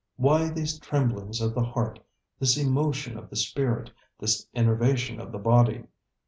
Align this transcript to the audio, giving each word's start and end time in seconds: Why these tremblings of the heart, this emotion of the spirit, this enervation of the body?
Why 0.15 0.49
these 0.49 0.79
tremblings 0.79 1.41
of 1.41 1.53
the 1.53 1.61
heart, 1.63 1.99
this 2.39 2.57
emotion 2.57 3.19
of 3.19 3.29
the 3.29 3.35
spirit, 3.35 3.91
this 4.17 4.47
enervation 4.55 5.19
of 5.21 5.31
the 5.31 5.37
body? 5.37 5.83